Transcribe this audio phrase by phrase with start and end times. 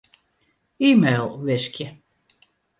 [0.89, 1.87] E-mail wiskje.